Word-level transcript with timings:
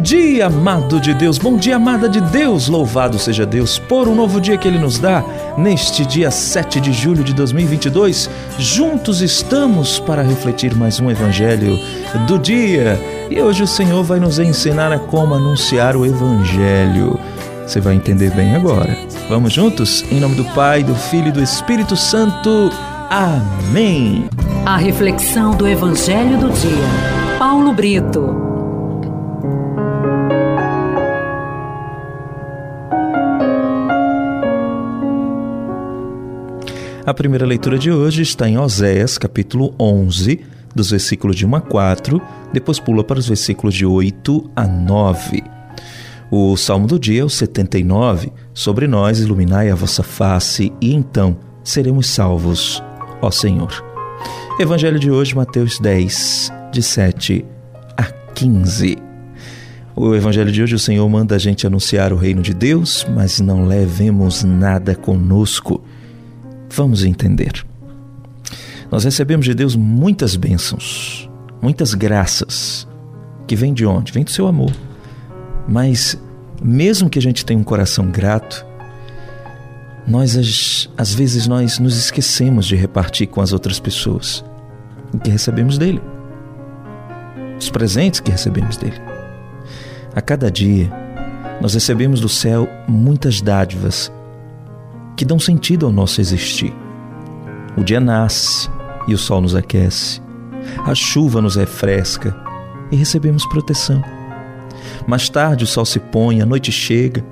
Bom 0.00 0.04
dia, 0.04 0.46
amado 0.46 0.98
de 0.98 1.12
Deus, 1.12 1.36
bom 1.36 1.58
dia, 1.58 1.76
amada 1.76 2.08
de 2.08 2.22
Deus, 2.22 2.68
louvado 2.68 3.18
seja 3.18 3.44
Deus 3.44 3.78
por 3.78 4.08
um 4.08 4.14
novo 4.14 4.40
dia 4.40 4.56
que 4.56 4.66
Ele 4.66 4.78
nos 4.78 4.98
dá. 4.98 5.22
Neste 5.58 6.06
dia 6.06 6.30
7 6.30 6.80
de 6.80 6.90
julho 6.90 7.22
de 7.22 7.34
2022, 7.34 8.30
juntos 8.58 9.20
estamos 9.20 9.98
para 9.98 10.22
refletir 10.22 10.74
mais 10.74 10.98
um 11.00 11.10
Evangelho 11.10 11.78
do 12.26 12.38
dia. 12.38 12.98
E 13.28 13.42
hoje 13.42 13.62
o 13.62 13.66
Senhor 13.66 14.02
vai 14.02 14.18
nos 14.18 14.38
ensinar 14.38 14.90
a 14.90 14.98
como 14.98 15.34
anunciar 15.34 15.94
o 15.94 16.06
Evangelho. 16.06 17.20
Você 17.66 17.78
vai 17.78 17.94
entender 17.94 18.30
bem 18.30 18.56
agora. 18.56 18.96
Vamos 19.28 19.52
juntos? 19.52 20.02
Em 20.10 20.18
nome 20.18 20.34
do 20.34 20.46
Pai, 20.54 20.82
do 20.82 20.94
Filho 20.94 21.28
e 21.28 21.32
do 21.32 21.42
Espírito 21.42 21.94
Santo. 21.94 22.70
Amém. 23.10 24.24
A 24.64 24.78
reflexão 24.78 25.50
do 25.50 25.68
Evangelho 25.68 26.38
do 26.38 26.48
dia. 26.48 27.38
Paulo 27.38 27.74
Brito. 27.74 28.49
A 37.10 37.12
primeira 37.12 37.44
leitura 37.44 37.76
de 37.76 37.90
hoje 37.90 38.22
está 38.22 38.48
em 38.48 38.56
Oséias, 38.56 39.18
capítulo 39.18 39.74
11, 39.80 40.42
dos 40.72 40.92
versículos 40.92 41.34
de 41.34 41.44
1 41.44 41.56
a 41.56 41.60
4, 41.60 42.22
depois 42.52 42.78
pula 42.78 43.02
para 43.02 43.18
os 43.18 43.26
versículos 43.26 43.74
de 43.74 43.84
8 43.84 44.48
a 44.54 44.64
9. 44.64 45.42
O 46.30 46.56
salmo 46.56 46.86
do 46.86 47.00
dia 47.00 47.22
é 47.22 47.24
o 47.24 47.28
79, 47.28 48.32
sobre 48.54 48.86
nós 48.86 49.18
iluminai 49.18 49.70
a 49.70 49.74
vossa 49.74 50.04
face 50.04 50.72
e 50.80 50.94
então 50.94 51.36
seremos 51.64 52.06
salvos, 52.06 52.80
ó 53.20 53.28
Senhor. 53.28 53.84
Evangelho 54.60 55.00
de 55.00 55.10
hoje, 55.10 55.34
Mateus 55.34 55.80
10, 55.80 56.52
de 56.70 56.80
7 56.80 57.44
a 57.96 58.04
15. 58.04 58.98
O 59.96 60.14
evangelho 60.14 60.52
de 60.52 60.62
hoje, 60.62 60.76
o 60.76 60.78
Senhor 60.78 61.08
manda 61.08 61.34
a 61.34 61.38
gente 61.38 61.66
anunciar 61.66 62.12
o 62.12 62.16
reino 62.16 62.40
de 62.40 62.54
Deus, 62.54 63.04
mas 63.12 63.40
não 63.40 63.66
levemos 63.66 64.44
nada 64.44 64.94
conosco. 64.94 65.82
Vamos 66.72 67.04
entender. 67.04 67.64
Nós 68.90 69.04
recebemos 69.04 69.44
de 69.44 69.54
Deus 69.54 69.76
muitas 69.76 70.36
bênçãos, 70.36 71.28
muitas 71.60 71.94
graças, 71.94 72.86
que 73.46 73.56
vêm 73.56 73.74
de 73.74 73.84
onde? 73.84 74.12
Vem 74.12 74.24
do 74.24 74.30
seu 74.30 74.46
amor. 74.46 74.72
Mas, 75.68 76.20
mesmo 76.62 77.10
que 77.10 77.18
a 77.18 77.22
gente 77.22 77.44
tenha 77.44 77.58
um 77.58 77.64
coração 77.64 78.10
grato, 78.10 78.64
nós 80.06 80.88
às 80.96 81.14
vezes 81.14 81.46
nós 81.46 81.78
nos 81.78 81.96
esquecemos 81.96 82.66
de 82.66 82.76
repartir 82.76 83.28
com 83.28 83.40
as 83.40 83.52
outras 83.52 83.78
pessoas 83.78 84.44
o 85.12 85.18
que 85.18 85.30
recebemos 85.30 85.76
dele, 85.76 86.00
os 87.58 87.68
presentes 87.70 88.20
que 88.20 88.30
recebemos 88.30 88.76
dele. 88.76 89.00
A 90.14 90.20
cada 90.20 90.50
dia, 90.50 90.90
nós 91.60 91.74
recebemos 91.74 92.20
do 92.20 92.28
céu 92.28 92.68
muitas 92.88 93.40
dádivas 93.40 94.10
que 95.20 95.24
dão 95.26 95.38
sentido 95.38 95.84
ao 95.84 95.92
nosso 95.92 96.18
existir. 96.18 96.72
O 97.76 97.84
dia 97.84 98.00
nasce 98.00 98.70
e 99.06 99.12
o 99.12 99.18
sol 99.18 99.42
nos 99.42 99.54
aquece, 99.54 100.18
a 100.86 100.94
chuva 100.94 101.42
nos 101.42 101.56
refresca 101.56 102.34
e 102.90 102.96
recebemos 102.96 103.44
proteção. 103.44 104.02
Mais 105.06 105.28
tarde 105.28 105.64
o 105.64 105.66
sol 105.66 105.84
se 105.84 106.00
põe, 106.00 106.40
a 106.40 106.46
noite 106.46 106.72
chega 106.72 107.22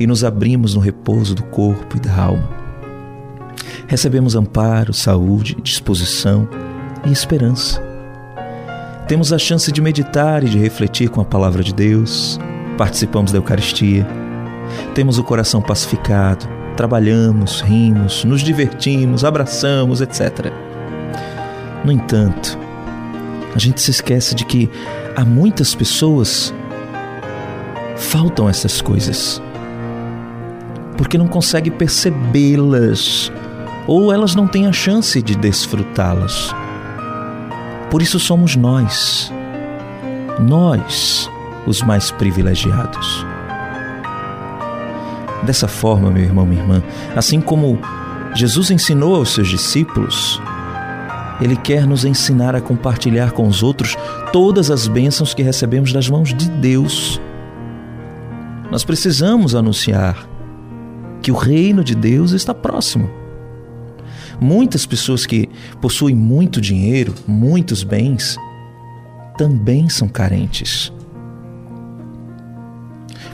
e 0.00 0.08
nos 0.08 0.24
abrimos 0.24 0.74
no 0.74 0.80
repouso 0.80 1.32
do 1.32 1.44
corpo 1.44 1.98
e 1.98 2.00
da 2.00 2.12
alma. 2.12 2.50
Recebemos 3.86 4.34
amparo, 4.34 4.92
saúde, 4.92 5.56
disposição 5.62 6.48
e 7.06 7.12
esperança. 7.12 7.80
Temos 9.06 9.32
a 9.32 9.38
chance 9.38 9.70
de 9.70 9.80
meditar 9.80 10.42
e 10.42 10.48
de 10.48 10.58
refletir 10.58 11.08
com 11.08 11.20
a 11.20 11.24
palavra 11.24 11.62
de 11.62 11.72
Deus, 11.72 12.40
participamos 12.76 13.30
da 13.30 13.38
Eucaristia, 13.38 14.04
temos 14.96 15.16
o 15.16 15.22
coração 15.22 15.62
pacificado, 15.62 16.58
trabalhamos, 16.80 17.60
rimos, 17.60 18.24
nos 18.24 18.40
divertimos, 18.40 19.22
abraçamos, 19.22 20.00
etc. 20.00 20.50
No 21.84 21.92
entanto, 21.92 22.58
a 23.54 23.58
gente 23.58 23.82
se 23.82 23.90
esquece 23.90 24.34
de 24.34 24.46
que 24.46 24.70
a 25.14 25.22
muitas 25.22 25.74
pessoas 25.74 26.54
faltam 27.98 28.48
essas 28.48 28.80
coisas 28.80 29.42
porque 30.96 31.18
não 31.18 31.28
consegue 31.28 31.70
percebê-las 31.70 33.30
ou 33.86 34.10
elas 34.10 34.34
não 34.34 34.46
têm 34.46 34.66
a 34.66 34.72
chance 34.72 35.20
de 35.20 35.34
desfrutá-las. 35.34 36.50
Por 37.90 38.00
isso 38.00 38.18
somos 38.18 38.56
nós, 38.56 39.30
nós 40.38 41.28
os 41.66 41.82
mais 41.82 42.10
privilegiados. 42.10 43.29
Dessa 45.44 45.66
forma, 45.66 46.10
meu 46.10 46.22
irmão, 46.22 46.44
minha 46.44 46.60
irmã, 46.60 46.82
assim 47.16 47.40
como 47.40 47.78
Jesus 48.34 48.70
ensinou 48.70 49.16
aos 49.16 49.30
seus 49.30 49.48
discípulos, 49.48 50.40
ele 51.40 51.56
quer 51.56 51.86
nos 51.86 52.04
ensinar 52.04 52.54
a 52.54 52.60
compartilhar 52.60 53.32
com 53.32 53.48
os 53.48 53.62
outros 53.62 53.96
todas 54.32 54.70
as 54.70 54.86
bênçãos 54.86 55.32
que 55.32 55.42
recebemos 55.42 55.92
das 55.92 56.08
mãos 56.08 56.34
de 56.34 56.50
Deus. 56.50 57.20
Nós 58.70 58.84
precisamos 58.84 59.54
anunciar 59.54 60.28
que 61.22 61.32
o 61.32 61.34
reino 61.34 61.82
de 61.82 61.94
Deus 61.94 62.32
está 62.32 62.54
próximo. 62.54 63.10
Muitas 64.40 64.86
pessoas 64.86 65.26
que 65.26 65.48
possuem 65.80 66.14
muito 66.14 66.60
dinheiro, 66.60 67.14
muitos 67.26 67.82
bens, 67.82 68.36
também 69.36 69.88
são 69.88 70.08
carentes. 70.08 70.92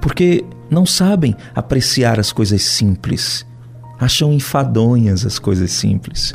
Porque 0.00 0.44
não 0.72 0.86
sabem 0.86 1.36
apreciar 1.54 2.18
as 2.18 2.32
coisas 2.32 2.62
simples, 2.62 3.46
acham 4.00 4.32
enfadonhas 4.32 5.26
as 5.26 5.38
coisas 5.38 5.70
simples. 5.70 6.34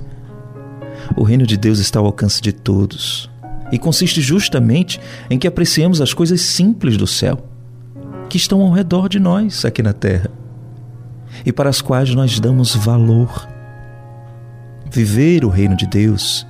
O 1.15 1.23
reino 1.23 1.45
de 1.45 1.57
Deus 1.57 1.79
está 1.79 1.99
ao 1.99 2.05
alcance 2.05 2.41
de 2.41 2.53
todos 2.53 3.29
e 3.71 3.77
consiste 3.77 4.21
justamente 4.21 4.99
em 5.29 5.39
que 5.39 5.47
apreciemos 5.47 5.99
as 6.01 6.13
coisas 6.13 6.41
simples 6.41 6.95
do 6.95 7.07
céu, 7.07 7.43
que 8.29 8.37
estão 8.37 8.61
ao 8.61 8.71
redor 8.71 9.09
de 9.09 9.19
nós 9.19 9.65
aqui 9.65 9.81
na 9.81 9.93
terra 9.93 10.29
e 11.45 11.51
para 11.51 11.69
as 11.69 11.81
quais 11.81 12.13
nós 12.13 12.39
damos 12.39 12.75
valor. 12.75 13.47
Viver 14.91 15.43
o 15.43 15.49
reino 15.49 15.75
de 15.75 15.87
Deus 15.87 16.47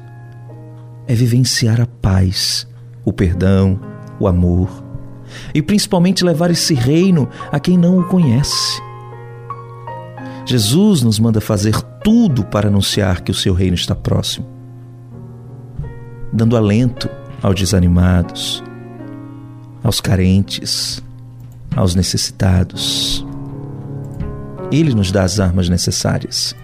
é 1.07 1.15
vivenciar 1.15 1.79
a 1.79 1.85
paz, 1.85 2.67
o 3.05 3.13
perdão, 3.13 3.79
o 4.19 4.27
amor, 4.27 4.83
e 5.53 5.61
principalmente 5.61 6.23
levar 6.23 6.51
esse 6.51 6.73
reino 6.73 7.29
a 7.51 7.59
quem 7.59 7.77
não 7.77 7.99
o 7.99 8.03
conhece. 8.03 8.81
Jesus 10.45 11.01
nos 11.01 11.19
manda 11.19 11.41
fazer 11.41 11.75
tudo 12.03 12.45
para 12.45 12.69
anunciar 12.69 13.21
que 13.21 13.31
o 13.31 13.35
seu 13.35 13.53
reino 13.53 13.75
está 13.75 13.93
próximo, 13.93 14.47
dando 16.31 16.55
alento 16.55 17.09
aos 17.41 17.55
desanimados, 17.55 18.63
aos 19.83 19.99
carentes, 19.99 21.03
aos 21.75 21.95
necessitados. 21.95 23.25
Ele 24.71 24.93
nos 24.93 25.11
dá 25.11 25.23
as 25.23 25.39
armas 25.39 25.69
necessárias 25.69 26.55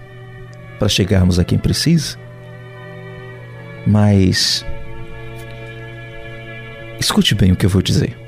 para 0.79 0.89
chegarmos 0.89 1.39
a 1.39 1.43
quem 1.43 1.57
precisa. 1.57 2.17
Mas 3.85 4.65
escute 6.99 7.35
bem 7.35 7.51
o 7.51 7.55
que 7.55 7.65
eu 7.65 7.69
vou 7.69 7.81
dizer. 7.81 8.22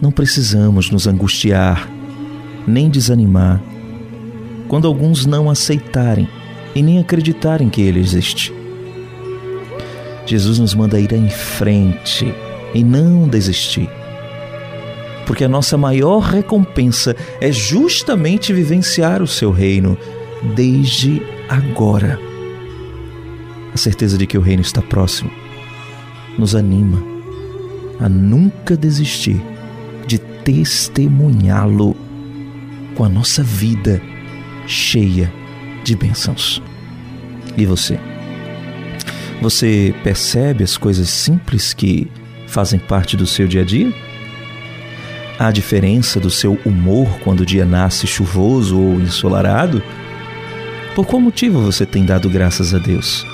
Não 0.00 0.10
precisamos 0.10 0.90
nos 0.90 1.06
angustiar 1.06 1.88
nem 2.66 2.90
desanimar 2.90 3.62
quando 4.68 4.86
alguns 4.86 5.24
não 5.24 5.48
aceitarem 5.48 6.28
e 6.74 6.82
nem 6.82 6.98
acreditarem 6.98 7.70
que 7.70 7.80
Ele 7.80 8.00
existe. 8.00 8.52
Jesus 10.26 10.58
nos 10.58 10.74
manda 10.74 10.98
ir 10.98 11.12
em 11.12 11.30
frente 11.30 12.34
e 12.74 12.82
não 12.82 13.28
desistir. 13.28 13.88
Porque 15.24 15.44
a 15.44 15.48
nossa 15.48 15.78
maior 15.78 16.18
recompensa 16.18 17.16
é 17.40 17.50
justamente 17.50 18.52
vivenciar 18.52 19.22
o 19.22 19.26
seu 19.26 19.50
reino 19.50 19.96
desde 20.54 21.22
agora. 21.48 22.18
A 23.72 23.76
certeza 23.76 24.18
de 24.18 24.26
que 24.26 24.36
o 24.36 24.40
reino 24.40 24.62
está 24.62 24.82
próximo 24.82 25.30
nos 26.36 26.54
anima 26.54 27.02
a 27.98 28.08
nunca 28.08 28.76
desistir 28.76 29.40
testemunhá-lo 30.46 31.96
com 32.94 33.02
a 33.02 33.08
nossa 33.08 33.42
vida 33.42 34.00
cheia 34.64 35.32
de 35.82 35.96
bênçãos. 35.96 36.62
E 37.56 37.66
você? 37.66 37.98
Você 39.42 39.92
percebe 40.04 40.62
as 40.62 40.76
coisas 40.76 41.08
simples 41.08 41.74
que 41.74 42.08
fazem 42.46 42.78
parte 42.78 43.16
do 43.16 43.26
seu 43.26 43.48
dia 43.48 43.62
a 43.62 43.64
dia? 43.64 43.92
A 45.36 45.50
diferença 45.50 46.20
do 46.20 46.30
seu 46.30 46.56
humor 46.64 47.08
quando 47.24 47.40
o 47.40 47.46
dia 47.46 47.66
nasce 47.66 48.06
chuvoso 48.06 48.78
ou 48.78 49.00
ensolarado? 49.00 49.82
Por 50.94 51.06
qual 51.06 51.20
motivo 51.20 51.60
você 51.60 51.84
tem 51.84 52.04
dado 52.04 52.30
graças 52.30 52.72
a 52.72 52.78
Deus? 52.78 53.26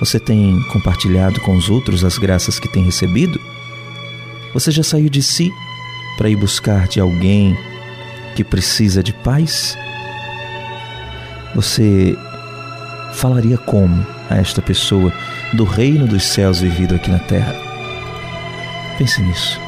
Você 0.00 0.18
tem 0.18 0.58
compartilhado 0.72 1.38
com 1.42 1.54
os 1.54 1.68
outros 1.68 2.02
as 2.02 2.16
graças 2.16 2.58
que 2.58 2.66
tem 2.66 2.82
recebido? 2.82 3.38
Você 4.54 4.70
já 4.70 4.82
saiu 4.82 5.10
de 5.10 5.22
si 5.22 5.52
para 6.18 6.28
ir 6.28 6.36
buscar 6.36 6.88
de 6.88 7.00
alguém 7.00 7.56
que 8.34 8.44
precisa 8.44 9.02
de 9.02 9.14
paz? 9.14 9.78
Você 11.54 12.14
falaria 13.14 13.56
como 13.56 14.04
a 14.28 14.36
esta 14.36 14.60
pessoa 14.60 15.12
do 15.54 15.64
reino 15.64 16.06
dos 16.06 16.24
céus 16.24 16.60
vivido 16.60 16.94
aqui 16.94 17.10
na 17.10 17.20
terra? 17.20 17.54
Pense 18.98 19.22
nisso. 19.22 19.58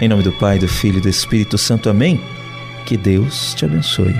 Em 0.00 0.08
nome 0.08 0.22
do 0.22 0.32
Pai, 0.32 0.58
do 0.58 0.68
Filho 0.68 0.98
e 0.98 1.00
do 1.00 1.08
Espírito 1.08 1.56
Santo. 1.56 1.88
Amém. 1.88 2.20
Que 2.84 2.96
Deus 2.96 3.54
te 3.54 3.64
abençoe 3.64 4.14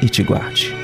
e 0.00 0.08
te 0.08 0.22
guarde. 0.22 0.81